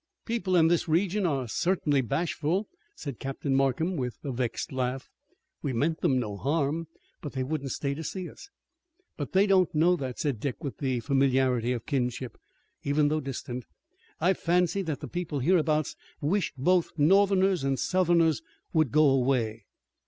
[0.25, 5.07] "People in this region are certainly bashful," said Captain Markham with a vexed laugh.
[5.61, 6.87] "We meant them no harm,
[7.21, 8.49] but they wouldn't stay to see us."
[9.15, 12.39] "But they don't know that," said Dick with the familiarity of kinship,
[12.83, 13.63] even though distant.
[14.19, 18.41] "I fancy that the people hereabouts wish both Northerners and Southerners
[18.73, 19.65] would go away."